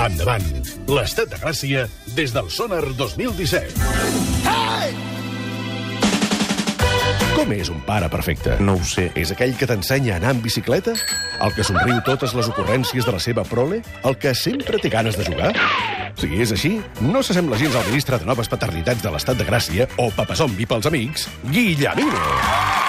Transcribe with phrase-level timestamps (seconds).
[0.00, 0.44] Endavant,
[0.88, 1.82] l'estat de Gràcia
[2.16, 3.74] des del Sonar 2017.
[7.36, 8.56] Com és un pare perfecte?
[8.64, 9.10] No ho sé.
[9.20, 10.96] És aquell que t'ensenya a anar en bicicleta?
[11.44, 13.82] El que somriu totes les ocurrències de la seva prole?
[14.00, 15.52] El que sempre té ganes de jugar?
[16.16, 19.88] Si és així, no s'assembla gens al ministre de Noves Paternitats de l'Estat de Gràcia
[20.00, 22.79] o papazombi pels amics, Guillemino.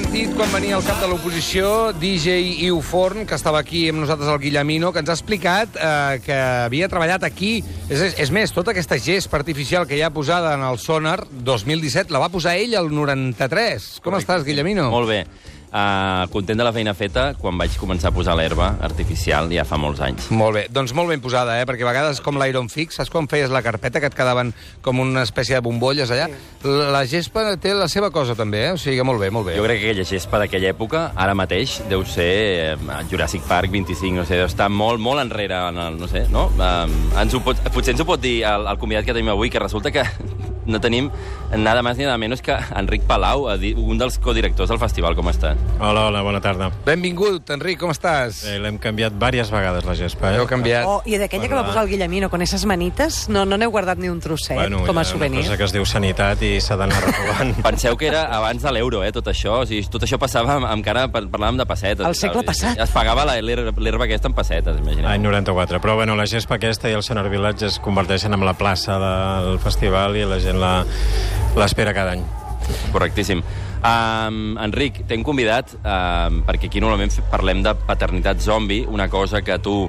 [0.00, 4.30] Sentit quan venia el cap de l'oposició, DJ Iu Forn, que estava aquí amb nosaltres
[4.32, 7.58] al Guillemino, que ens ha explicat eh, que havia treballat aquí.
[7.90, 11.18] És, és, és més, tota aquesta gespa artificial que hi ha posada en el Sonar
[11.30, 13.90] 2017 la va posar ell al 93.
[14.04, 14.88] Com estàs, Guillemino?
[14.94, 15.24] Molt bé.
[15.70, 19.76] Uh, content de la feina feta quan vaig començar a posar l'herba artificial ja fa
[19.78, 20.26] molts anys.
[20.34, 21.66] Molt bé, doncs molt ben posada, eh?
[21.68, 24.50] perquè a vegades com l'Iron Fix, saps quan feies la carpeta que et quedaven
[24.82, 26.26] com una espècie de bombolles allà?
[26.26, 26.74] Sí.
[26.90, 28.74] La gespa té la seva cosa també, eh?
[28.74, 29.54] o sigui que molt bé, molt bé.
[29.60, 32.30] Jo crec que aquella gespa d'aquella època, ara mateix, deu ser
[32.74, 36.26] eh, Jurassic Park 25, no sé, deu estar molt, molt enrere, en el, no sé,
[36.34, 36.48] no?
[36.58, 39.54] Um, ens ho pot, potser ens ho pot dir el, el convidat que tenim avui,
[39.54, 40.02] que resulta que
[40.70, 41.10] no tenim
[41.56, 45.16] nada més ni nada menys que Enric Palau, un dels codirectors del festival.
[45.18, 45.54] Com està?
[45.82, 46.66] Hola, hola, bona tarda.
[46.84, 48.42] Benvingut, Enric, com estàs?
[48.44, 50.28] Eh, L'hem canviat diverses vegades, la gespa.
[50.34, 50.36] Eh?
[50.36, 50.84] Heu canviat.
[50.84, 53.96] Oh, I d'aquella que va posar el Guillemino, con esas manites, no no n'heu guardat
[53.96, 55.38] ni un trosset bueno, com a hi ha souvenir?
[55.40, 57.54] Una cosa que es diu sanitat i s'ha d'anar renovant.
[57.70, 59.62] Penseu que era abans de l'euro, eh, tot això.
[59.62, 62.04] O sigui, tot això passava amb, encara parlàvem de pessetes.
[62.04, 62.76] El segle passat.
[62.84, 65.08] Es pagava l'herba aquesta en pessetes, imagineu.
[65.08, 65.80] Any 94.
[65.80, 69.56] Però bueno, la gespa aquesta i el Sonar Village es converteixen en la plaça del
[69.64, 70.84] festival i la gent la-
[71.56, 72.22] l'espera cada any.
[72.92, 73.40] Correctíssim.
[73.80, 79.56] Um, Enric, t'hem convidat um, perquè aquí normalment parlem de paternitat zombi, una cosa que
[79.64, 79.86] tu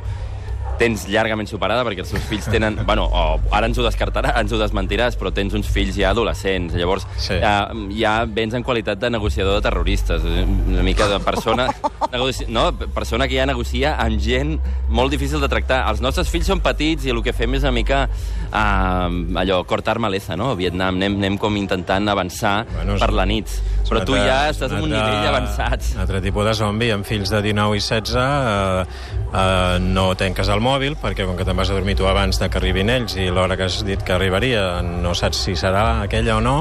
[0.81, 2.79] tens llargament superada perquè els teus fills tenen...
[2.89, 6.73] bueno, o, ara ens ho descartarà, ens ho desmentiràs, però tens uns fills ja adolescents.
[6.77, 7.37] Llavors, Sí.
[7.37, 11.69] uh, ja vens en qualitat de negociador de terroristes, una mica de persona...
[12.11, 12.47] negoci...
[12.51, 14.57] No, persona que ja negocia amb gent
[14.91, 15.83] molt difícil de tractar.
[15.91, 19.99] Els nostres fills són petits i el que fem és una mica uh, allò, cortar
[20.01, 20.51] maleza, no?
[20.59, 23.51] Vietnam, anem, anem com intentant avançar Bueno, per la nit.
[23.87, 25.91] Però tu ja estàs en un nivell avançat.
[25.95, 30.47] Un altre tipus de zombi, amb fills de 19 i 16, eh, eh, no tenques
[30.51, 33.17] el mòbil, perquè com que te'n vas a dormir tu abans de que arribin ells
[33.19, 36.55] i l'hora que has dit que arribaria no saps si serà aquella o no,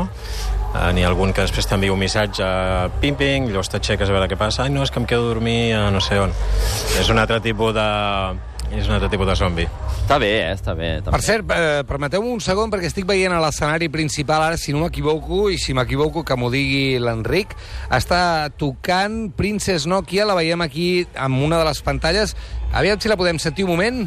[0.74, 2.46] eh, ni algun que després t'envia un missatge
[3.02, 5.74] pim-pim, llavors t'aixeques a veure què passa, ai, no, és que em quedo a dormir
[5.78, 6.34] a no sé on.
[6.98, 7.88] És un altre tipus de...
[8.70, 9.66] És un altre tipus de zombi.
[10.10, 10.54] Està bé, eh?
[10.56, 10.86] Està bé.
[10.98, 14.72] Està Per cert, eh, permeteu-me un segon, perquè estic veient a l'escenari principal, ara, si
[14.74, 17.54] no m'equivoco, i si m'equivoco que m'ho digui l'Enric,
[17.94, 22.34] està tocant Princess Nokia, la veiem aquí amb una de les pantalles.
[22.72, 24.02] Aviam si la podem sentir un moment.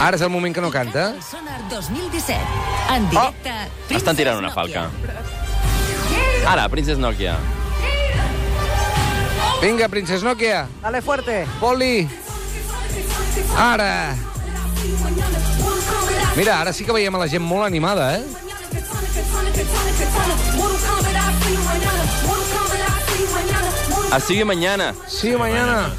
[0.00, 1.10] Ara és el moment que no canta.
[1.20, 2.40] Sonar 2017.
[2.96, 3.60] En directe.
[3.60, 4.00] Oh!
[4.00, 4.88] Estan tirant una falca.
[6.48, 7.36] Ara, Princess Nokia.
[9.60, 11.42] Vinga, Princess Nokia, Dale fuerte.
[11.60, 12.23] Poli.
[13.56, 14.16] Ara.
[16.36, 18.24] Mira, ara sí que veiem a la gent molt animada, eh?
[24.10, 24.94] Así que mañana.
[25.06, 25.94] Sí, mañana.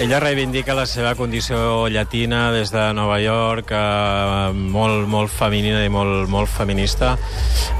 [0.00, 5.88] Ella reivindica la seva condició llatina des de Nova York, eh, molt, molt femenina i
[5.88, 7.12] molt, molt feminista.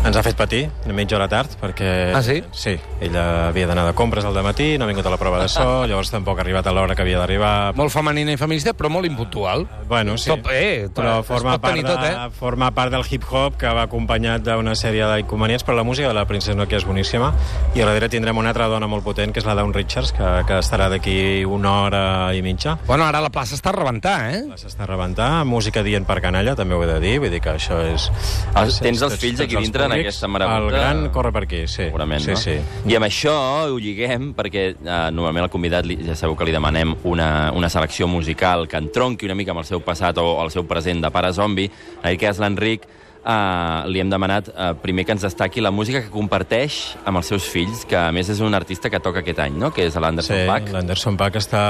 [0.06, 2.12] Ens ha fet patir, a mitja hora tard, perquè...
[2.14, 2.38] Ah, sí?
[2.54, 5.48] Sí, ella havia d'anar de compres al matí, no ha vingut a la prova de
[5.52, 7.74] so, llavors tampoc ha arribat a l'hora que havia d'arribar.
[7.76, 9.66] Molt femenina i feminista, però molt impuntual.
[9.88, 10.30] Bueno, sí.
[10.30, 12.30] Tot- eh, però forma part, de, tot, eh?
[12.38, 16.24] forma part del hip-hop que va acompanyat d'una sèrie d'inconvenients, però la música de la
[16.30, 17.34] Princess Nokia és boníssima,
[17.74, 20.32] i a darrere tindrem una altra dona molt potent, que és la Dawn Richards, que,
[20.48, 22.03] que estarà d'aquí una hora
[22.36, 22.76] i mitja.
[22.86, 24.40] Bueno, ara la plaça està a rebentar, eh?
[24.60, 27.52] S'està a rebentar, música dient per canalla, també ho he de dir, vull dir que
[27.54, 28.08] això és...
[28.54, 30.64] Ah, és- tens els fills aquí dintre, en aquesta marabunta?
[30.64, 31.84] El gran corre per aquí, sí.
[31.88, 32.36] Segurament, sí, no?
[32.40, 32.56] Sí,
[32.90, 33.34] I amb això
[33.72, 37.68] ho lliguem, perquè eh, normalment al convidat li, ja sabeu que li demanem una, una
[37.72, 41.10] selecció musical que entronqui una mica amb el seu passat o el seu present de
[41.14, 41.68] pare zombi.
[42.02, 42.86] En aquest cas, l'Enric,
[43.24, 47.32] eh, li hem demanat eh, primer que ens destaqui la música que comparteix amb els
[47.32, 49.72] seus fills, que a més és un artista que toca aquest any, no?
[49.74, 50.70] que és l'Anderson sí Paak.
[50.74, 51.64] l'Anderson Paak està,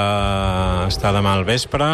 [0.91, 1.91] està demà al vespre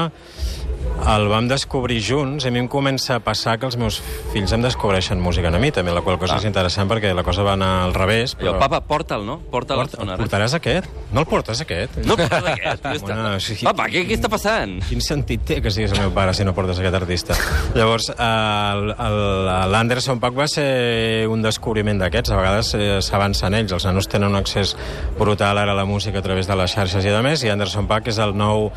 [1.00, 4.02] el vam descobrir junts i a mi em comença a passar que els meus
[4.34, 6.38] fills em descobreixen música a mi també, la qual cosa Ah.
[6.38, 8.36] és interessant perquè la cosa va anar al revés.
[8.40, 9.38] Allò, papa, porta'l, no?
[9.50, 10.18] Porta'l al Porta, sonar.
[10.18, 10.86] portaràs aquest?
[11.12, 11.96] No el portes, aquest?
[12.04, 13.02] No portes aquest.
[13.02, 13.56] Bueno, sí.
[13.64, 14.78] Papa, què, què està passant?
[14.88, 17.34] Quin sentit té que siguis el meu pare si no portes aquest artista?
[17.74, 22.30] Llavors, el- el- l'Anderson Paak va ser un descobriment d'aquests.
[22.30, 23.72] A vegades eh, s'avancen ells.
[23.72, 24.76] Els nanos tenen un accés
[25.18, 27.86] brutal ara a la música a través de les xarxes i de més, i Anderson
[27.88, 28.70] Paak és el nou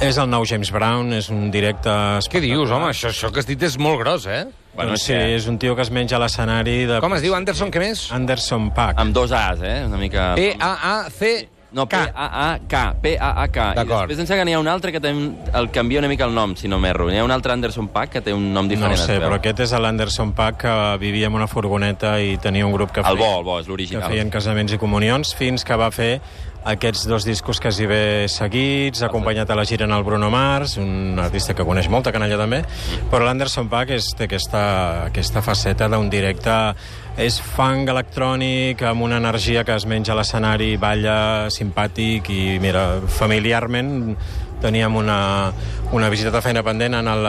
[0.00, 1.92] és el nou James Brown, és un directe...
[2.30, 2.90] Què dius, home?
[2.92, 4.44] Això, això que has dit és molt gros, eh?
[4.74, 6.98] Bueno, Doncs sí, que- és un tio que es menja a l'escenari de...
[7.00, 8.08] Com es diu, Anderson, què més?
[8.12, 8.98] Anderson Paak.
[9.00, 9.82] Amb dos As, eh?
[9.86, 10.32] Una mica...
[10.36, 11.50] P-A-A-C...
[11.74, 12.04] No, K.
[12.06, 13.56] P-A-A-K, P-A-A-K.
[13.72, 14.04] I D'acord.
[14.06, 16.30] després em sembla que n'hi ha un altre que té, el canvia una mica el
[16.36, 17.08] nom, si no m'erro.
[17.10, 18.94] N'hi ha un altre Anderson Paak que té un nom No diferent.
[18.94, 22.76] ho sé, però aquest és l'Anderson Paak que vivia en una furgoneta i tenia un
[22.76, 24.06] grup que El feia, bo, el bo, és que l'original.
[24.06, 26.20] feien casaments i comunions, fins que va fer
[26.64, 31.18] aquests dos discos quasi bé seguits, acompanyat a la gira en el Bruno Mars, un
[31.20, 32.62] artista que coneix molta canalla també,
[33.12, 34.62] però l'Anderson Paak és, té aquesta,
[35.10, 36.54] aquesta faceta d'un directe
[37.20, 42.86] és funk electrònic amb una energia que es menja a l'escenari, balla, simpàtic i, mira,
[43.20, 44.16] familiarment
[44.64, 45.52] teníem una,
[45.92, 47.28] una visita de feina pendent en el,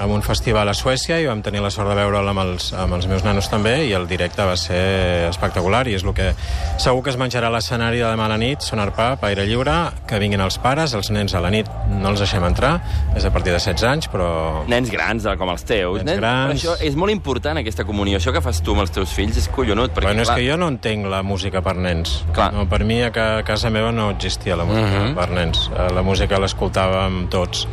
[0.00, 2.94] en un festival a Suècia i vam tenir la sort de veure'l amb, els, amb
[2.94, 6.32] els meus nanos també i el directe va ser espectacular i és el que
[6.78, 9.76] segur que es menjarà l'escenari de demà a la nit, sonar pap, aire lliure,
[10.08, 12.76] que vinguin els pares, els nens a la nit no els deixem entrar,
[13.16, 14.64] és a partir de 16 anys, però...
[14.68, 16.02] Nens grans, eh, com els teus.
[16.04, 16.62] Nens grans.
[16.62, 18.18] Però això és molt important, aquesta comunió.
[18.18, 19.92] Això que fas tu amb els teus fills és collonut.
[19.96, 22.22] Perquè, Bueno, és clar, que jo no entenc la música per nens.
[22.36, 22.52] Clar.
[22.54, 25.14] No, per mi a, ca- a casa meva no existia la música Mhm.
[25.18, 25.70] per nens.
[25.74, 27.66] Eh, La música l'escoltàvem tots.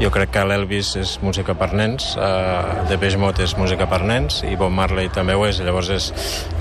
[0.00, 4.42] Jo crec que l'Elvis és música per nens, uh, Depeche Mode és música per nens
[4.48, 5.60] i Bob Marley també ho és.
[5.64, 6.10] Llavors és,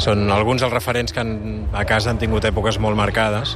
[0.01, 1.33] són alguns dels referents que han,
[1.73, 3.55] a casa han tingut èpoques molt marcades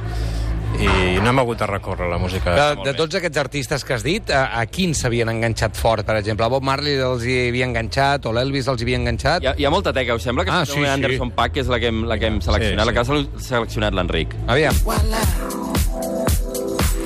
[0.74, 0.88] i
[1.22, 2.50] no hem hagut de recórrer la música.
[2.58, 6.16] De, de tots aquests artistes que has dit, a, a quins s'havien enganxat fort, per
[6.18, 6.48] exemple?
[6.48, 9.44] A Bob Marley els hi havia enganxat, o l'Elvis els hi havia enganxat?
[9.46, 10.16] Hi ha, hi ha molta teca.
[10.18, 10.90] Us sembla que Ah, ah, sí, sí, sí.
[10.90, 13.06] Anderson Paak, que és la que hem, la que hem seleccionat, Sí, la que ha
[13.06, 14.34] sele- seleccionat l'Enric.
[14.48, 14.74] Aviam.
[14.82, 15.22] Voila.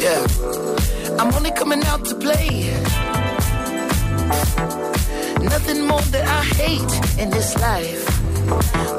[0.01, 0.25] Yeah.
[1.21, 2.73] I'm only coming out to play.
[5.43, 8.05] Nothing more that I hate in this life.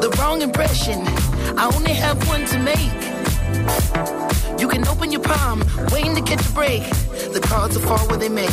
[0.02, 1.00] The wrong impression.
[1.58, 3.00] I only have one to make.
[4.60, 6.84] You can open your palm, waiting to catch a break.
[7.34, 8.52] The cards will fall where they may.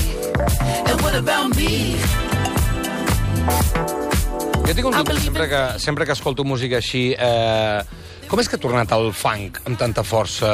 [0.88, 1.96] And what about me?
[4.66, 7.14] Jo tinc un dubte sempre que, sempre que escolto música així.
[7.18, 7.82] Eh,
[8.30, 10.48] com és que ha tornat el funk amb tanta força?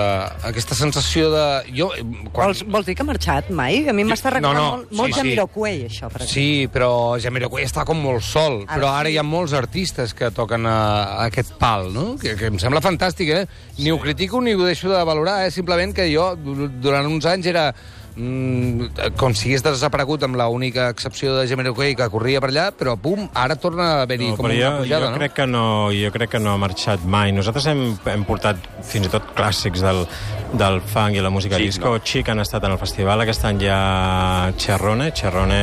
[0.49, 1.45] Aquesta sensació de...
[1.75, 2.51] Jo, eh, quan...
[2.53, 3.81] Vols, vols dir que ha marxat mai?
[3.89, 5.21] A mi m'està No, recordant no, molt, sí, molt sí.
[5.21, 6.33] Jamiroquai, això, per exemple.
[6.35, 6.91] Sí, però
[7.23, 8.61] Jamiroquai està com molt sol.
[8.67, 9.15] Ara però ara sí.
[9.17, 10.77] hi ha molts artistes que toquen a,
[11.17, 12.07] a aquest pal, no?
[12.21, 13.45] Que, que em sembla fantàstic, eh?
[13.81, 15.51] Ni ho critico ni ho deixo de valorar, eh?
[15.55, 17.71] Simplement que jo, du- durant uns anys, era
[18.17, 22.97] mm, com si hagués desaparegut amb l'única excepció de Jamiroquai que corria per allà, però
[23.01, 25.19] pum, ara torna a haver-hi No, com una jo, pujada, jo, no?
[25.19, 25.65] crec que no,
[25.97, 27.33] jo crec que no ha marxat mai.
[27.33, 27.83] Nosaltres hem,
[28.13, 30.05] hem portat fins i tot clàssics del,
[30.53, 31.95] del funk i la música Chic, disco.
[31.95, 32.03] no?
[32.05, 33.21] Chic han estat en el festival.
[33.25, 35.11] Aquest any hi ha Cherrone.
[35.17, 35.63] Cherrone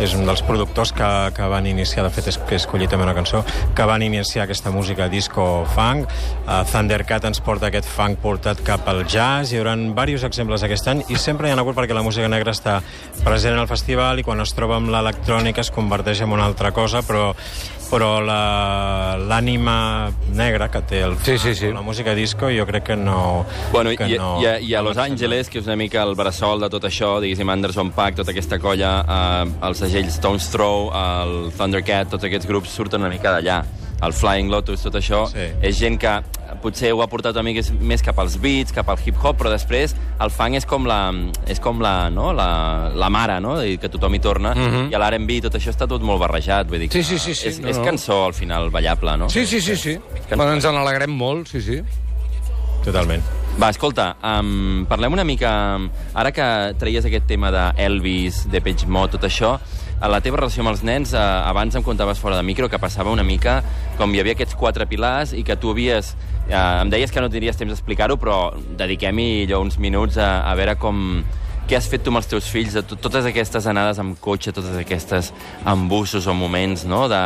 [0.00, 3.06] és un dels productors que, que van iniciar, de fet és, que he escollit també
[3.06, 3.44] una cançó,
[3.76, 6.08] que van iniciar aquesta música disco funk.
[6.46, 9.52] Uh, Thundercat ens porta aquest funk portat cap al jazz.
[9.52, 12.52] Hi haurà diversos exemples aquest any i sempre hi ha hagut perquè la música negra
[12.54, 12.78] està
[13.24, 16.70] present en el festival i quan es troba amb l'electrònica es converteix en una altra
[16.72, 17.32] cosa, però
[17.90, 21.72] però la- l'ànima negra que té el Sí, sí, sí.
[21.72, 23.44] la música disco jo crec que no...
[23.72, 26.14] Bueno, que i, no, i, a, i a Los Angeles, que és una mica el
[26.14, 30.92] bressol de tot això, diguéssim, Anderson Paak, tota aquesta colla, eh, el segell Stone's Throw,
[30.94, 33.64] el Thundercat, tots aquests grups surten una mica d'allà.
[34.06, 35.50] El Flying Lotus, tot això, Sí.
[35.60, 36.14] és gent que
[36.62, 39.94] potser ho ha portat una mica més cap als beats, cap al hip-hop, però després
[40.20, 41.00] el funk és com la,
[41.50, 42.32] és com la, no?
[42.36, 43.58] la, la mare, no?
[43.64, 44.90] I que tothom hi torna, Mhm.
[44.90, 47.34] i a l'R&B tot això està tot molt barrejat, vull dir que Sí, sí, sí,
[47.34, 47.48] sí.
[47.48, 49.28] és, No, és cançó, al final, ballable, no?
[49.30, 49.98] Sí, sí, sí, sí.
[50.36, 51.80] Bueno, ens en alegrem molt, sí, sí.
[52.84, 53.22] Totalment.
[53.60, 55.50] Va, escolta, um, parlem una mica...
[56.16, 56.44] Ara que
[56.80, 59.58] treies aquest tema d'Elvis, de Page Mode, tot això,
[60.00, 62.78] a la teva relació amb els nens, eh, abans em contaves fora de micro que
[62.80, 63.58] passava una mica
[63.98, 66.14] com hi havia aquests quatre pilars i que tu havies...
[66.48, 70.76] Eh, em deies que no tindries temps d'explicar-ho, però dediquem-hi uns minuts a, a veure
[70.80, 71.22] com...
[71.70, 74.50] Què has fet tu amb els teus fills, de to- totes aquestes anades amb cotxe,
[74.50, 75.28] totes aquestes
[75.70, 77.04] embussos o moments no?
[77.08, 77.20] de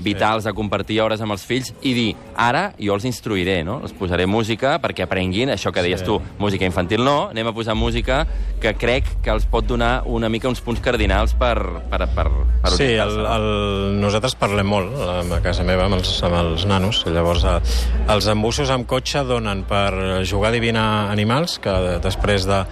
[0.00, 2.06] vitals a compartir hores amb els fills i dir,
[2.40, 3.82] ara jo els instruiré, no?
[3.84, 6.06] els posaré música perquè aprenguin això que deies Sí.
[6.06, 8.22] tu, música infantil no, anem a posar música
[8.62, 11.58] que crec que els pot donar una mica uns punts cardinals per,
[11.92, 12.26] per, per,
[12.64, 13.46] per Sí, el, el,
[14.00, 17.02] nosaltres parlem molt eh, a casa meva amb els, amb els nanos.
[17.04, 17.60] Llavors, eh,
[18.16, 22.64] els embussos amb cotxe donen per jugar a adivinar animals, que després de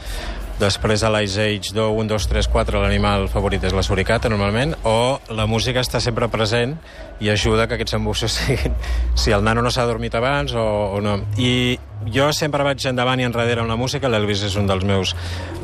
[0.58, 4.74] després a l'Ice Age 2, 1, 2, 3, 4 l'animal favorit és la suricata, normalment,
[4.84, 6.76] o la música està sempre present
[7.22, 8.74] i ajuda que aquests embussos siguin...
[9.18, 11.18] Si el nano no s'ha dormit abans o, o no.
[11.38, 15.14] I jo sempre vaig endavant i enrere amb la música, l'Elvis és un dels meus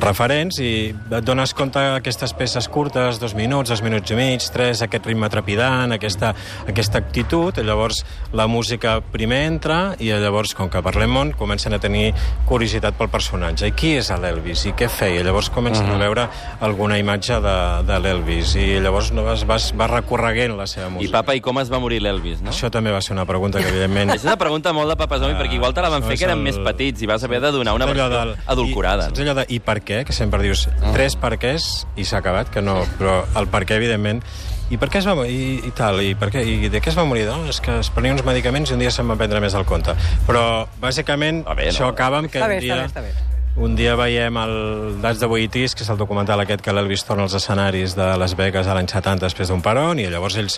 [0.01, 4.83] referents, i et dones compte aquestes peces curtes, dos minuts, dos minuts i mig, tres,
[4.85, 6.33] aquest ritme trepidant, aquesta,
[6.69, 11.75] aquesta actitud, i llavors la música primer entra, i llavors, com que parlem molt, comencen
[11.75, 12.13] a tenir
[12.49, 13.69] curiositat pel personatge.
[13.71, 14.67] I qui és l'Elvis?
[14.69, 15.23] I què feia?
[15.25, 15.95] Llavors comencen Mhm.
[15.95, 16.29] a veure
[16.61, 20.91] alguna imatge de, de l'Elvis, i llavors no, vas, vas, vas recorreguent la seva I
[20.91, 21.13] música.
[21.21, 22.51] papa, i com es va morir l'Elvis, no?
[22.51, 24.11] Això també va ser una pregunta que, evidentment...
[24.15, 26.31] És una pregunta molt de Papa Zombie, perquè igual te la van fer és que
[26.33, 29.05] eren el- més petits i vas haver de donar una versió del- adulcorada.
[29.05, 30.03] I, saps allò de i per què?
[30.09, 30.67] Que sempre dius
[30.97, 34.25] tres per quès i s'ha acabat, que no, però el per què, evidentment...
[34.73, 35.29] I per què es va morir?
[35.31, 36.41] I, i tal, i, per què?
[36.41, 37.27] I de què es va morir?
[37.29, 39.67] No, és que es prenia uns medicaments i un dia se'n va prendre més del
[39.69, 39.93] compte.
[40.27, 41.71] Però, bàsicament, bé, no?
[41.71, 42.79] això acaba amb que Està bé, un dia...
[42.89, 43.31] està bé, està bé.
[43.61, 44.55] Un dia veiem el
[45.03, 47.93] That's the Way It Is, que és el documental aquest que l'Elvis torna als escenaris
[47.95, 50.57] de Las Vegas a l'any 70 després d'un peron, i llavors ells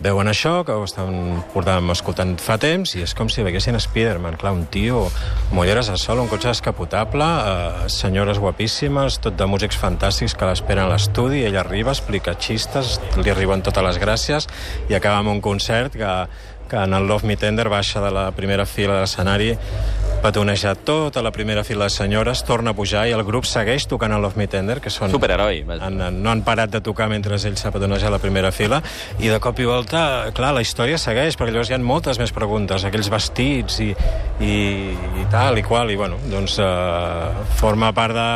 [0.00, 4.38] veuen això, que ho estan portant, escoltant fa temps, i és com si veiessin Spider-Man.
[4.40, 5.04] Clar, un tio,
[5.52, 10.86] mulleres al sol, un cotxe descapotable, eh, senyores guapíssimes, tot de músics fantàstics que l'esperen
[10.86, 14.48] a l'estudi, ell arriba, explica xistes, li arriben totes les gràcies,
[14.88, 16.14] i acaba amb un concert que,
[16.68, 19.52] que en el Love Me Tender baixa de la primera fila de l'escenari
[20.22, 24.14] petonejar tota la primera fila de senyores, torna a pujar i el grup segueix tocant
[24.14, 25.10] el Love Me Tender, que són...
[25.12, 25.64] Superheroi.
[25.80, 28.78] Han, no han parat de tocar mentre ell s'ha petonejat a la primera fila
[29.18, 32.32] i de cop i volta, clar, la història segueix perquè llavors hi ha moltes més
[32.34, 33.90] preguntes aquells vestits i,
[34.40, 34.56] i,
[35.22, 38.28] i tal i qual, i bueno, doncs uh, forma part de,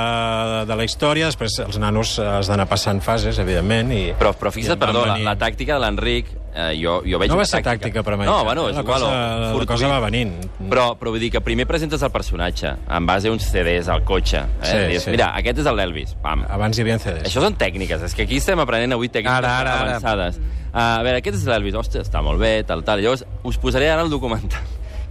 [0.68, 4.80] de la història després els nanos has d'anar passant fases, evidentment i, Però, però fixa't,
[4.80, 5.28] perdó, la, venir.
[5.28, 8.64] la tàctica de l'Enric, eh, jo, jo veig no va ser tàctica premeditada No, bueno,
[8.70, 9.00] és la igual.
[9.04, 9.12] cosa,
[9.44, 9.68] la fortuït.
[9.75, 10.32] cosa va venint
[10.70, 14.02] Però, però vull dir que primer presentes el personatge en base a uns CDs al
[14.08, 14.38] cotxe.
[14.38, 14.66] Eh?
[14.66, 15.10] Sí, Dius, sí.
[15.14, 16.16] Mira, aquest és l'Elvis.
[16.25, 16.42] Pam.
[16.48, 19.58] abans hi havia CDs Això són tècniques, és que aquí estem aprenent avui tècniques Ara,
[19.60, 19.90] ara, ara.
[20.00, 20.40] avançades.
[20.76, 23.00] Uh, a veure, aquest és l'Elvis, hòstia, està molt bé, tal, tal.
[23.00, 24.60] Llavors, us posaré ara el documental.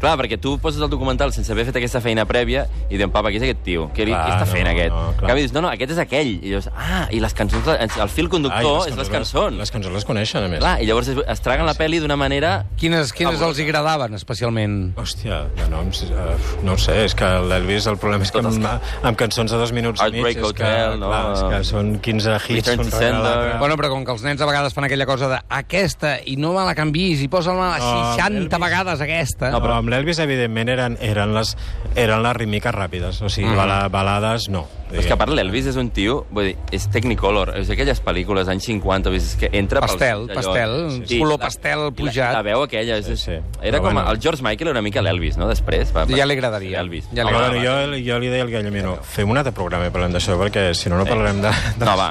[0.02, 3.32] Clar, perquè tu poses el documental sense haver fet aquesta feina prèvia i diuen, papa,
[3.32, 3.88] qui és aquest tio?
[3.96, 4.92] Què, li, Clar, què està fent, no, aquest?
[4.96, 5.24] no, clar.
[5.24, 6.32] en canvi, dius, no, no, aquest és aquell.
[6.36, 9.58] I dius, ah, i les cançons, el fil conductor Ai, és les cançons.
[9.62, 10.60] Les cançons les coneixen, a més.
[10.64, 12.54] Clar, i llavors es, es traguen la pel·li d'una manera...
[12.80, 14.78] Quines, quines els hi agradaven, especialment?
[15.00, 16.04] Hòstia, de noms...
[16.10, 16.36] Uh,
[16.66, 18.68] no ho sé, és que l'Elvis el problema és que amb,
[19.06, 20.20] amb cançons de dos minuts i mig...
[20.22, 21.10] Heartbreak és que, Hotel, no?
[21.14, 22.72] Clar, és que són 15 hits...
[22.76, 23.14] Sender.
[23.16, 23.58] l'altre.
[23.62, 26.54] Bueno, però com que els nens a vegades fan aquella cosa de aquesta i no
[26.56, 28.60] me la canvis i posa-la No, 60 Elvis.
[28.66, 29.50] vegades aquesta.
[29.54, 31.54] No, però amb l'Elvis, evidentment, eren, eren, les,
[31.94, 33.22] eren les rítmiques ràpides.
[33.22, 33.60] O sigui, mm.
[33.60, 34.66] bala, balades, no.
[34.96, 38.00] Però és que a part l'Elvis és un tio, vull dir, és Technicolor, és aquelles
[38.06, 40.38] pel·lícules anys 50, vull dir, és que entra Pastel, pels...
[40.40, 40.72] pastel,
[41.20, 42.32] color pastel pujat.
[42.32, 43.32] La, la veu aquella, és, Sí, sí.
[43.62, 44.10] era Però com bueno.
[44.12, 45.48] el George Michael era una mica l'Elvis, no?
[45.52, 45.92] Després.
[45.96, 46.80] Va, Ja li agradaria.
[46.82, 47.06] Elvis.
[47.12, 47.72] Ja li Home, agradaria.
[47.76, 50.62] bueno, jo, jo li deia al Gallamino, fem un altre programa i parlem d'això, perquè
[50.74, 51.52] si no, no parlarem de...
[51.78, 51.86] de...
[51.86, 52.10] No, va.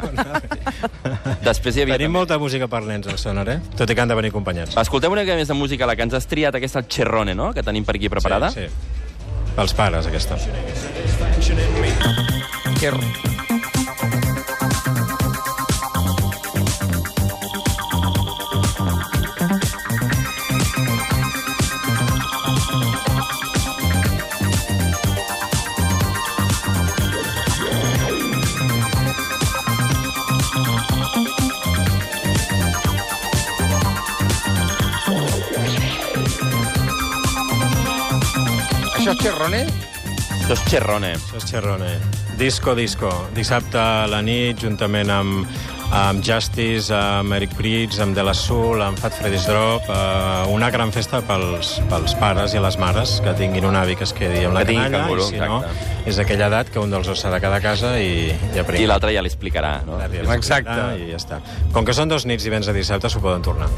[1.49, 1.95] Després hi havia...
[1.97, 3.59] Tenim també- molta música per nens al sonar, eh?
[3.79, 4.76] Tot i que han de venir acompanyats.
[4.81, 7.53] Escoltem una mica més de música, la que ens has triat, aquesta el Cherrone, no?,
[7.57, 8.50] que tenim per aquí preparada.
[8.55, 8.73] Sí, sí.
[9.55, 10.35] Pels pares, aquesta.
[10.35, 10.41] Que...
[12.85, 13.00] Això
[39.12, 39.62] és Cherrone?
[40.35, 41.14] Això és Cherrone.
[41.14, 42.24] Això és Cherrone.
[42.38, 43.09] Disco, disco.
[43.35, 45.47] Dissabte a la nit, juntament amb,
[45.95, 50.71] amb Justice, amb Eric Prits, amb De La Soul, amb Fat Freddy's Drop, eh, una
[50.75, 54.45] gran festa pels, pels pares i les mares que tinguin un avi que es quedi
[54.45, 56.11] amb la Que canalla, canguro, i si no, exacte.
[56.11, 58.83] és aquella edat que un dels dos s'ha de quedar a casa i, i aprendre.
[58.83, 60.00] I l'altre ja li explicarà, no?
[60.35, 60.81] Exacte.
[60.99, 61.41] I ja està.
[61.73, 63.71] Com que són dos nits i vens a dissabte, s'ho poden tornar.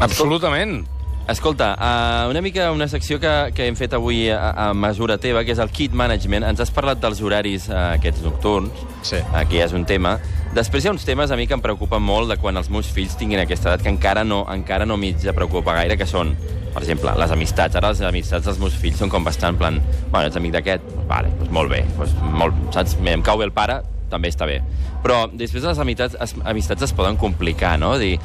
[0.00, 0.84] Absolutament.
[1.28, 5.42] Escolta, uh, una mica una secció que, que hem fet avui a, a mesura teva,
[5.42, 6.46] que és el kit management.
[6.46, 8.84] Ens has parlat dels horaris uh, aquests nocturns.
[9.02, 9.18] Sí.
[9.34, 10.20] Aquí és un tema.
[10.54, 12.92] Després hi ha uns temes a mi que em preocupen molt de quan els meus
[12.94, 16.30] fills tinguin aquesta edat que encara no, encara no mig preocupa gaire, que són,
[16.70, 17.74] per exemple, les amistats.
[17.74, 19.82] Ara les amistats dels meus fills són com bastant en plan...
[20.06, 20.94] Bueno, ets amic d'aquest?
[21.10, 21.82] Vale, doncs molt bé.
[21.98, 22.94] Doncs molt, saps?
[23.02, 23.82] Em cau bé el pare,
[24.14, 24.60] també està bé.
[25.02, 26.16] Però després les amistats,
[26.46, 27.96] amistats es poden complicar, no?
[27.98, 28.16] Dir,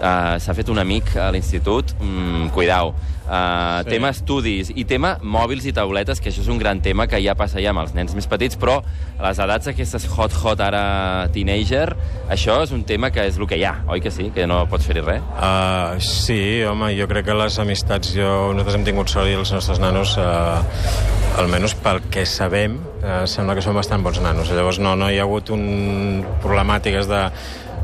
[0.00, 2.94] uh, s'ha fet un amic a l'institut, mm, cuidao.
[3.30, 3.90] Uh, Sí.
[3.94, 7.36] Tema estudis i tema mòbils i tauletes, que això és un gran tema que ja
[7.38, 11.28] passa ja amb els nens més petits, però a les edats aquestes hot, hot, ara
[11.32, 11.94] teenager,
[12.28, 14.30] això és un tema que és el que hi ha, oi que sí?
[14.34, 15.22] Que no pots fer-hi res?
[15.38, 19.54] Uh, sí, home, jo crec que les amistats, jo, nosaltres hem tingut sort i els
[19.54, 24.50] nostres nanos, uh, almenys pel que sabem, uh, sembla que són bastant bons nanos.
[24.50, 27.28] Llavors no, no hi ha hagut un problemàtiques de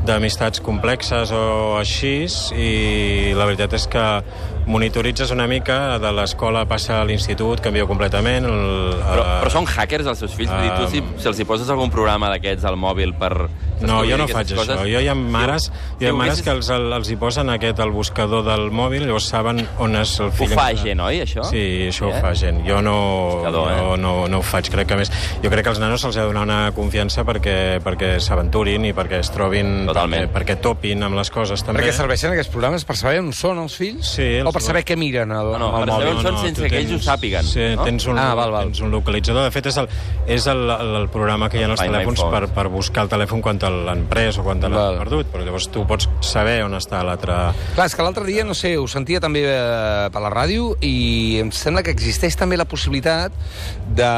[0.05, 4.05] d'amistats complexes o així i la veritat és que
[4.67, 8.61] monitoritzes una mica de l'escola passa a l'institut, canvia completament el,
[9.01, 10.51] Però, eh, però són hackers els seus fills?
[10.51, 13.33] Uh, tu, si, si els hi poses algun programa d'aquests al mòbil per...
[13.81, 14.85] No, jo no faig aquestes això.
[14.89, 15.67] Jo hi ha mares,
[15.99, 19.27] hi ha ho mares que els, els hi posen aquest al buscador del mòbil, llavors
[19.29, 20.49] saben on és el Ho fill.
[20.55, 20.83] fa encara.
[20.83, 21.43] gent, oi, això?
[21.45, 22.17] Sí, això Eh?
[22.17, 22.63] ho fa gent.
[22.67, 22.95] Jo no,
[23.35, 23.97] Buscador, jo eh?
[24.01, 24.69] no, no ho faig.
[24.73, 25.11] Crec que més,
[25.43, 28.93] jo crec que als nanos se'ls ha de donar una confiança perquè, perquè s'aventurin i
[28.97, 29.85] perquè es trobin...
[29.87, 30.27] Totalment.
[30.31, 31.81] Perquè, perquè topin amb les coses, també.
[31.81, 34.07] Perquè serveixen aquests programes per saber on són els fills?
[34.17, 36.17] Sí, els O per saber què miren al, No, no, al per saber mòbil?
[36.17, 37.83] on són sense que ells ho sàpiguen, Sí, no?
[37.85, 38.63] tens, un, Ah, val, val.
[38.71, 39.43] tens un localitzador.
[39.47, 39.87] De fet, és el,
[40.27, 43.09] és el, el, el programa que hi ha als My telèfons per, per buscar el
[43.09, 45.29] telèfon quan te l'han pres o quan te l'han perdut.
[45.31, 47.35] Però llavors tu pots saber on està l'altre...
[47.75, 51.39] Clar, és que l'altre dia, no sé, ho sentia també eh, per la ràdio i
[51.41, 53.35] em sembla que existeix també la possibilitat
[53.97, 54.11] de,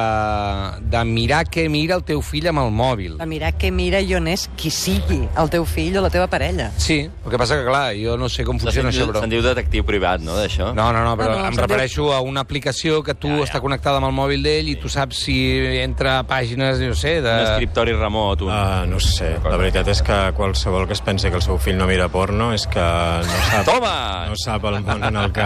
[0.91, 3.17] de mirar què mira el teu fill amb el mòbil.
[3.21, 6.29] A mirar què mira i on és qui sigui, el teu fill o la teva
[6.31, 6.69] parella.
[6.77, 9.23] Sí, el que passa que, clar, jo no sé com funciona Se'n això, però...
[9.23, 10.71] se'n diu detectiu privat, no, d'això?
[10.77, 13.49] No, no, no, però No, no, em refereixo a una aplicació que tu Ja, ja.
[13.49, 15.35] està connectada amb el mòbil d'ell i tu saps si
[15.81, 17.29] entra a pàgines, no sé, de...
[17.33, 18.53] Un escriptori remot, un...
[18.53, 21.77] Uh, no sé, la veritat és que qualsevol que es pensi que el seu fill
[21.79, 23.95] no mira porno és que no sap, Toma!
[24.29, 25.45] no sap el món en el que,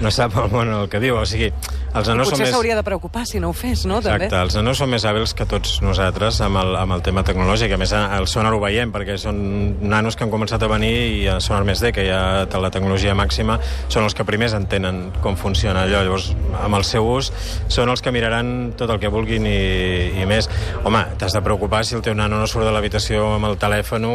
[0.00, 1.18] no sap el món en el que viu.
[1.20, 1.50] O sigui,
[1.94, 2.52] els nanos Potser més...
[2.54, 3.98] s'hauria de preocupar si no ho fes, no?
[4.00, 4.42] Exacte, També.
[4.46, 7.74] els nanos són més hàbils que tots nosaltres amb el, amb el tema tecnològic.
[7.74, 9.38] A més, el sonar ho veiem, perquè són
[9.82, 12.70] nanos que han començat a venir i a sonar més de que hi ha la
[12.72, 13.58] tecnologia màxima,
[13.92, 16.00] són els que primers entenen com funciona allò.
[16.02, 16.30] Llavors,
[16.62, 17.28] amb el seu ús,
[17.68, 19.58] són els que miraran tot el que vulguin i,
[20.22, 20.48] i més.
[20.84, 24.08] Home, t'has de preocupar si el teu nano no surt de l'habitació amb el telèfon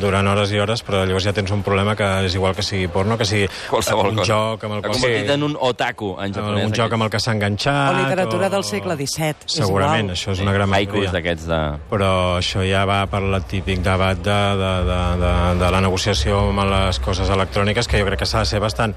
[0.00, 2.86] durant hores i hores, però llavors ja tens un problema que és igual que sigui
[2.88, 4.30] porno, que sigui Qualsevol un cosa.
[4.32, 4.94] joc amb el Ha qual...
[5.00, 6.66] convertit en un otaku, en japonès.
[6.70, 7.90] un joc amb el que s'ha enganxat...
[7.94, 10.16] O literatura del segle XVII, és Segurament, igual.
[10.18, 11.10] això és una gran majoria.
[11.16, 11.60] d'aquests de...
[11.90, 16.44] Però això ja va per la típic debat de, de, de, de, de la negociació
[16.50, 18.94] amb les coses electròniques, que jo crec que s'ha de ser bastant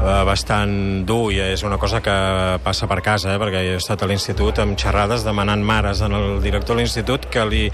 [0.00, 0.72] eh, bastant
[1.08, 2.14] dur i és una cosa que
[2.64, 3.38] passa per casa, eh?
[3.42, 7.26] perquè jo he estat a l'institut amb xerrades demanant mares en el director de l'institut
[7.32, 7.64] que li,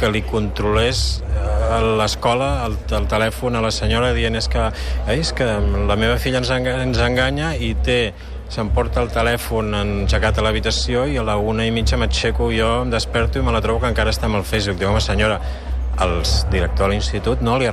[0.00, 4.66] que li controlés eh, a l'escola el, el telèfon a la senyora dient és que,
[5.06, 5.46] eh, és que
[5.86, 8.00] la meva filla ens, enga- ens enganya i té
[8.52, 12.92] s'emporta el telèfon engegat a l'habitació i a la una i mitja m'aixeco jo, em
[12.92, 14.78] desperto i me la trobo que encara està amb el Facebook.
[14.78, 15.40] Diu, home, senyora,
[16.02, 17.68] el director de l'institut no, li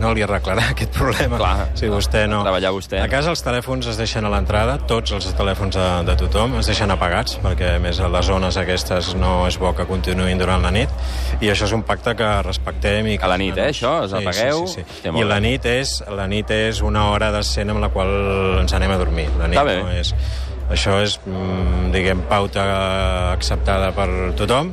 [0.00, 1.38] no li arreglarà aquest problema.
[1.40, 1.68] Clar.
[1.78, 2.40] si vostè no...
[2.46, 3.00] Treballar vostè.
[3.02, 6.70] A casa els telèfons es deixen a l'entrada, tots els telèfons de, de tothom es
[6.70, 10.64] deixen apagats, perquè a més a les zones aquestes no és bo que continuïn durant
[10.64, 10.92] la nit,
[11.40, 13.12] i això és un pacte que respectem.
[13.12, 13.98] I que A la nit, eh, això?
[14.06, 14.66] Els apagueu?
[14.70, 15.12] Sí, sí, sí.
[15.12, 18.12] molt I la nit, és, la nit és una hora d'escena amb la qual
[18.62, 19.28] ens anem a dormir.
[19.40, 20.14] La nit no és...
[20.66, 22.64] Això és, mm, diguem, pauta
[23.30, 24.72] acceptada per tothom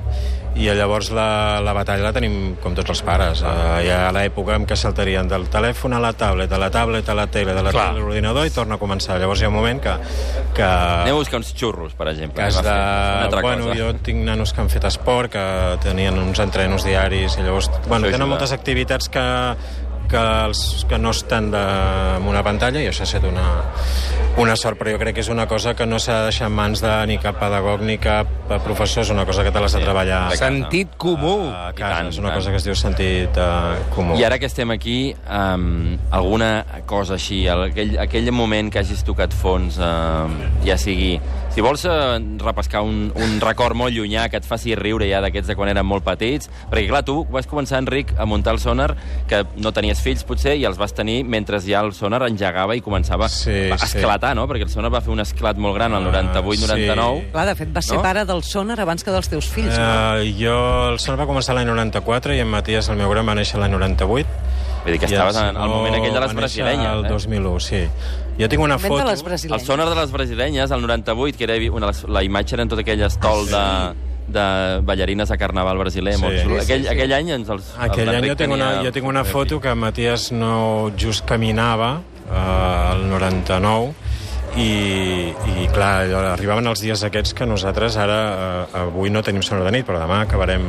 [0.55, 3.39] i llavors la, la batalla la tenim com tots els pares.
[3.41, 7.09] Uh, hi ha l'època en què saltarien del telèfon a la tablet, de la tablet
[7.09, 7.87] a la tele, de la Clar.
[7.89, 9.17] tele a l'ordinador i torna a començar.
[9.19, 9.95] Llavors hi ha un moment que...
[10.53, 12.37] que Aneu a buscar uns xurros, per exemple.
[12.37, 13.23] que has Anem una de...
[13.25, 13.79] altra Bueno, cosa.
[13.81, 15.45] jo tinc nanos que han fet esport, que
[15.81, 17.71] tenien uns entrenos diaris, i llavors...
[17.87, 18.29] Bueno, Això tenen ajuda.
[18.35, 19.25] moltes activitats que,
[20.09, 21.61] que, els, que no estan de,
[22.17, 23.45] en una pantalla, i això ha estat una,
[24.41, 26.55] una sort, però jo crec que és una cosa que no s'ha de deixar en
[26.57, 28.29] mans de ni cap pedagog ni cap
[28.65, 31.35] professor, és una cosa que te l'has de treballar a, Sentit comú.
[31.53, 32.39] a I casa, tant, és una tant.
[32.41, 34.17] cosa que es diu sentit uh, comú.
[34.19, 36.51] I ara que estem aquí, um, alguna
[36.89, 40.27] cosa així, aquell, aquell moment que hagis tocat fons, uh,
[40.65, 41.15] ja sigui...
[41.53, 45.51] Si vols uh, repescar un, un record molt llunyà que et faci riure ja d'aquests
[45.51, 48.95] de quan érem molt petits, perquè clar, tu vas començar, Enric, a muntar el sonar,
[49.29, 52.81] que no tenies fills potser, i els vas tenir mentre ja el sonar engegava i
[52.81, 53.85] començava Sí, a sí.
[53.99, 54.47] esclatar, no?
[54.49, 57.21] Perquè el sonar va fer un esclat molt gran al Ah, 98-99.
[57.21, 57.29] sí.
[57.37, 58.01] Clar, de fet, vas ser No?
[58.01, 59.85] pare del sonar abans que dels teus fills, no?
[59.85, 60.57] Uh, jo,
[60.89, 63.77] el son va començar l'any 94 i en Matías, el meu gran, va néixer l'any
[63.77, 64.25] 98.
[64.83, 66.97] Vull dir que estaves en el moment aquell de les va néixer brasilenyes.
[66.97, 67.09] El Eh?
[67.13, 67.83] 2001, sí.
[68.39, 69.03] Jo tinc una foto...
[69.05, 73.03] El sonar de les brasilenyes, el 98, que era una, la imatge eren tot aquell
[73.05, 73.65] estol de,
[74.33, 74.45] de
[74.85, 76.15] ballarines a carnaval brasiler.
[76.17, 76.23] Sí.
[76.23, 76.39] molt.
[76.39, 76.91] Sí, sí, aquell, sí.
[76.95, 77.69] aquell any ens els...
[77.77, 81.99] Aquell els any jo tinc, una, jo tinc una foto que Matías no just caminava,
[82.25, 83.93] eh, el 99,
[84.55, 88.17] i, i clar, arribaven els dies aquests que nosaltres ara,
[88.69, 90.65] eh, avui no tenim sonar de nit, però demà acabarem,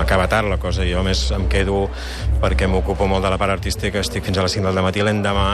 [0.00, 1.82] acaba tard la cosa, jo més em quedo
[2.40, 5.44] perquè m'ocupo molt de la part artística, estic fins a les 5 del matí, l'endemà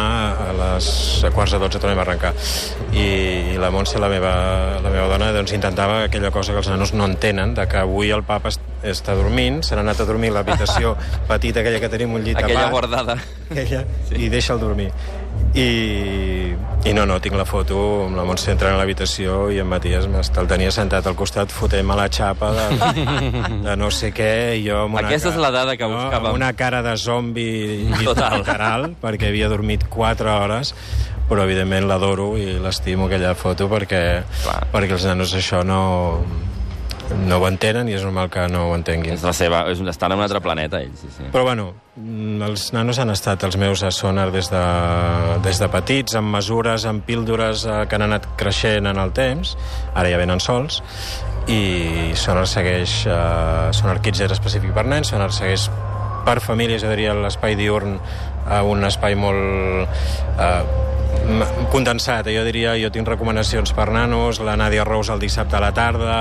[0.47, 0.90] a les
[1.35, 2.33] quarts de 12 tornem a arrencar.
[2.92, 3.07] I,
[3.55, 4.33] i la Montse, la meva,
[4.83, 8.11] la meva dona, doncs intentava aquella cosa que els nanos no entenen, de que avui
[8.14, 10.95] el papa est- està dormint, se n'ha anat a dormir a l'habitació
[11.31, 13.18] petita aquella que tenim, un llit Aquella tapat, guardada.
[13.51, 14.23] aquella, sí.
[14.27, 14.90] i deixa'l dormir.
[15.55, 16.55] I,
[16.88, 20.07] I no, no, tinc la foto amb la Montse entrant a l'habitació i en Matías
[20.09, 22.67] el tenia sentat al costat fotent-me la xapa de,
[23.67, 26.31] de no sé què, i jo amb una Aquesta és la dada que buscàvem.
[26.33, 27.49] Amb una cara de zombi
[28.01, 28.38] Total.
[28.41, 30.73] literal, perquè havia dormit 4 hores,
[31.29, 34.03] però evidentment l'adoro i l'estimo aquella foto perquè,
[34.43, 34.59] Clar.
[34.73, 35.83] perquè els nanos això no,
[37.27, 39.15] no ho entenen i és normal que no ho entenguin.
[39.17, 39.65] És la seva...
[39.71, 41.29] És, estan en un altre planeta, ells, sí, sí.
[41.33, 44.62] Però bueno, mm, els nanos han estat els meus a Sonar des de,
[45.45, 49.57] des de petits, amb mesures, amb píldores eh, que han anat creixent en el temps,
[49.95, 50.83] ara ja venen sols,
[51.51, 53.03] i Sonar segueix...
[53.07, 55.69] Eh, Sonar Kids era específic per nens, Sonar segueix
[56.27, 57.99] per famílies, jo diria, l'espai diurn
[58.47, 60.03] a un espai molt...
[60.38, 60.91] Eh,
[61.73, 62.35] condensat, eh?
[62.37, 66.17] jo diria, jo tinc recomanacions per nanos, la Nàdia Rous el dissabte a la tarda,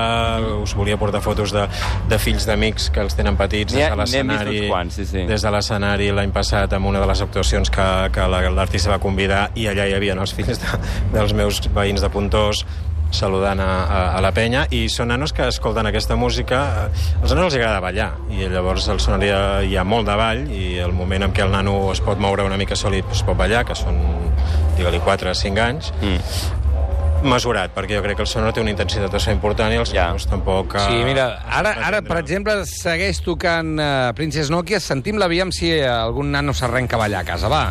[0.62, 1.66] us volia portar fotos de,
[2.08, 4.60] de fills d'amics que els tenen petits des de l'escenari
[4.94, 5.24] sí, sí.
[5.28, 9.00] des de l'escenari l'any passat amb una de les actuacions que, que la- l'artista va
[9.02, 10.78] convidar i allà hi havia els fills de,
[11.14, 12.64] dels meus veïns de Puntós
[13.12, 17.32] saludant a, a, a la penya i són nanos que escolten aquesta música eh, als
[17.34, 19.30] nanos els agrada ballar i llavors al sonari
[19.68, 22.44] hi ha molt de ball i el moment en què el nano es pot moure
[22.48, 24.00] una mica sol i es pot ballar, que són
[24.78, 26.18] digue-li 4 o 5 anys Mm.
[27.22, 30.08] mesurat, perquè jo crec que el sonor té una intensitat de important i els Ja.
[30.08, 30.74] nanos tampoc...
[30.74, 34.80] eh, Sí, mira, ara, ara per exemple, segueix tocant uh, Princess Nokia.
[34.80, 37.68] Sentim l'aviam si algun nano s'arrenca a ballar a casa, va.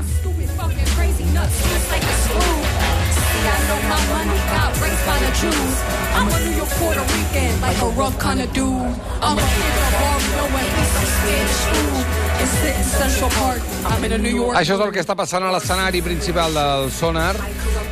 [5.41, 5.77] Jews.
[6.13, 8.93] I'm a New York Puerto Rican, like a rough kind of dude.
[9.25, 12.05] I'm a of Barrio, at least I'm Spanish food.
[12.41, 12.75] And sit
[13.39, 13.61] Park.
[14.61, 17.33] Això és el que està passant a l'escenari principal del Sonar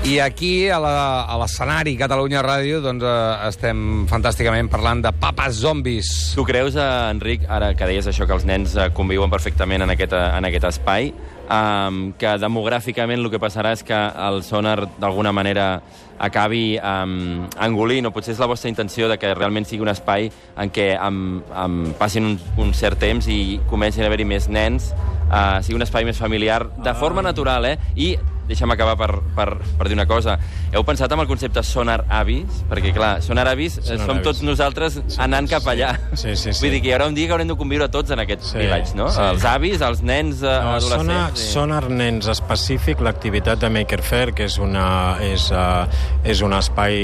[0.05, 6.09] i aquí, a l'escenari Catalunya Ràdio, doncs eh, estem fantàsticament parlant de papes zombis.
[6.37, 9.93] Tu creus, eh, Enric, ara que deies això, que els nens eh, conviuen perfectament en
[9.93, 11.11] aquest, eh, en aquest espai,
[11.49, 15.81] um, que demogràficament el que passarà és que el sonar d'alguna manera
[16.19, 20.31] acabi um, engolint, o potser és la vostra intenció de que realment sigui un espai
[20.59, 24.91] en què um, um, passin un, un cert temps i comencin a haver-hi més nens,
[25.29, 27.77] uh, sigui un espai més familiar, de forma natural, eh?
[27.95, 28.13] I
[28.49, 30.35] deixa'm acabar per, per, per dir una cosa.
[30.73, 32.63] Heu pensat en el concepte sonar avis?
[32.69, 34.25] Perquè, clar, sonar avis eh, Sonar som avis.
[34.27, 35.93] tots nosaltres anant cap allà.
[36.17, 36.59] Sí, sí, sí.
[36.65, 38.57] Vull dir que hi haurà un dia que haurem de conviure tots en aquest Sí,
[38.57, 39.07] village, no?
[39.13, 39.21] sí.
[39.21, 40.97] Els avis, els nens, eh, No, sona,
[41.29, 41.39] adolescents...
[41.45, 45.85] i- Sonar Nens específic, l'activitat de Maker Fair, que és, una, és, uh,
[46.23, 46.95] és un espai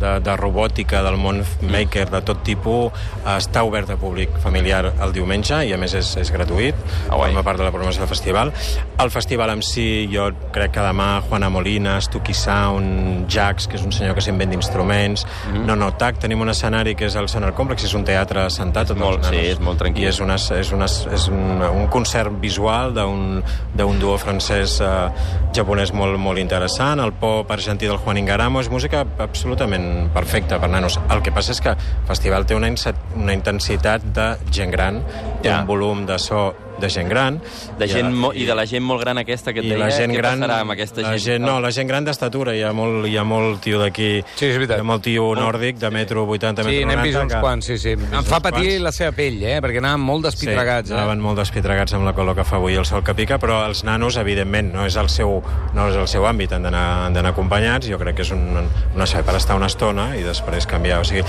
[0.00, 2.90] de, de robòtica del món maker de tot tipus,
[3.24, 6.74] uh, està obert a públic familiar el diumenge i a més és, és gratuït,
[7.08, 7.30] Ah, guai.
[7.30, 8.52] forma part de la programació del festival.
[8.98, 13.84] El festival en si, jo crec que demà Juana Molina, Stucky Sound, Jax, que és
[13.84, 15.54] un senyor que s'inventa instruments, mm.
[15.54, 15.64] -hmm.
[15.66, 18.88] No No Tac, tenim un escenari que és el Sonar Complex, és un teatre sentat,
[18.88, 20.04] tots molt- sí, és molt tranquil.
[20.04, 25.10] I és, una, és, una, és un, un concert visual d'un duo francès eh,
[25.52, 30.68] japonès molt, molt interessant, el pop argentí del Juan Ingaramo, és música absolutament perfecta per
[30.70, 30.98] nanos.
[31.10, 32.68] El que passa és que el festival té una,
[33.16, 35.02] una intensitat de gent gran,
[35.42, 35.60] Ja.
[35.60, 37.40] un volum de so de gent gran.
[37.78, 40.12] De gent I, I de la gent molt gran aquesta que et deia, la gent
[40.12, 41.24] què gran, passarà amb aquesta la gent?
[41.26, 41.44] gent?
[41.44, 44.56] No, la gent gran d'estatura, hi ha molt, hi ha molt tio d'aquí, Sí, és
[44.56, 44.78] veritat.
[44.78, 47.02] hi ha molt tio nòrdic de metro 80, Sí, metro n'hem 90.
[47.08, 47.90] vist uns quants, sí, sí.
[47.92, 48.82] Em fa patir quants.
[48.88, 49.60] la seva pell, eh?
[49.60, 50.98] Perquè anaven molt despitregats, sí, eh?
[50.98, 53.84] anaven molt despitregats amb la color que fa avui el sol que pica, però els
[53.84, 55.42] nanos, evidentment, no és el seu,
[55.74, 58.56] no és el seu àmbit, han d'anar han d'anar acompanyats, jo crec que és un,
[58.96, 61.22] un espai per estar una estona i després canviar, o sigui,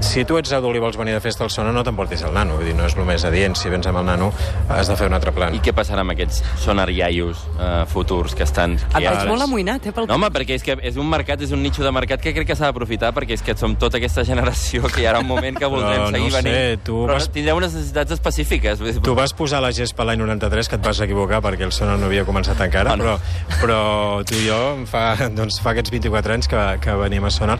[0.00, 2.56] si tu ets adult i vols venir de festa al sona, no t'emportis el nano,
[2.58, 4.32] vull dir, no és el més adient, si vens amb el nano
[4.68, 5.54] has de fer un altre plan.
[5.54, 8.76] I què passarà amb aquests sonar iaios uh, futurs que estan...
[8.94, 10.06] Et veig molt amoïnat, eh, pel...
[10.10, 12.46] No, home, perquè és que és un mercat, és un nicho de mercat que crec
[12.52, 15.56] que s'ha d'aprofitar perquè és que som tota aquesta generació que hi ha un moment
[15.58, 16.84] que voldrem no seguir sé, venint.
[16.84, 18.78] tu Però vas- tindreu unes necessitats específiques.
[18.80, 21.72] vull dir, Tu vas posar la gespa l'any 93, que et vas equivocar perquè el
[21.72, 23.04] Sonar no havia començat encara, Ah, no.
[23.04, 23.18] però,
[23.60, 27.58] però tu i jo fa, doncs, fa aquests 24 anys que, que venim a Sonar.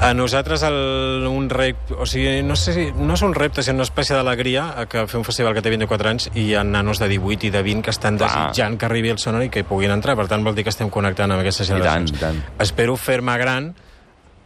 [0.00, 3.80] A nosaltres el, un repte, o sigui, no sé si, no és un repte, sinó
[3.80, 6.64] una espècie d'alegria eh, que fer un festival que té 24 anys i hi ha
[6.66, 8.28] nanos de 18 i de 20 que estan Clar.
[8.28, 10.16] desitjant que arribi el Sonar i que hi puguin entrar.
[10.18, 12.12] Per tant, vol dir que estem connectant amb aquestes I tant, generacions.
[12.12, 12.42] i tant.
[12.58, 13.72] Espero fer-me gran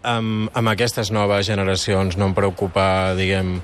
[0.05, 3.57] amb, amb aquestes noves generacions no em preocupa, diguem...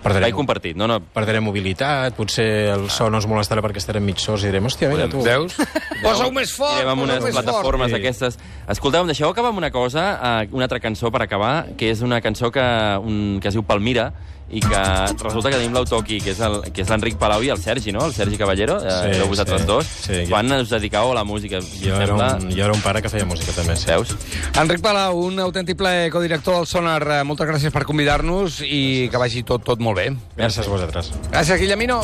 [0.00, 0.94] Perdrem, Espai compartit, no, no.
[1.12, 4.88] perdrem mobilitat, potser el so no ens molestarà perquè estarem mig sords i direm, hòstia,
[4.88, 5.20] mira tu...
[5.26, 5.58] Veus?
[6.06, 7.98] Posa-ho més fort, Anirem amb unes plataformes Sí.
[7.98, 8.38] d'aquestes.
[8.72, 10.06] Escolteu, deixeu acabar amb una cosa,
[10.40, 12.64] eh, una altra cançó per acabar, que és una cançó que,
[13.04, 14.08] un, que es diu Palmira,
[14.52, 14.80] i que
[15.22, 17.92] resulta que tenim l'autor aquí, que és el- que és l'Enric Palau i el Sergi,
[17.92, 18.04] no?
[18.06, 19.66] El Sergi Caballero, eh, Sí, éreu vosaltres sí.
[19.66, 19.86] dos.
[19.86, 21.60] Sí, jo- Quan us dediqueu a la música?
[21.60, 23.86] Jo era, un, jo era un pare que feia música també, sí.
[23.86, 24.16] Veus?
[24.60, 27.02] Enric Palau, un autèntic plaer codirector del Sonar.
[27.20, 30.10] Eh, Moltes gràcies per convidar-nos i que vagi tot, tot molt bé.
[30.36, 31.12] Gràcies a vosaltres.
[31.30, 32.00] Gràcies, Guillemino.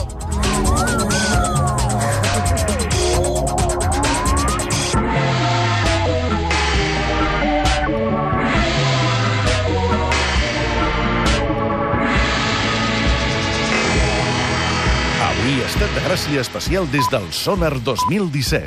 [16.16, 18.64] Gràcia especial des del Sonar 2017.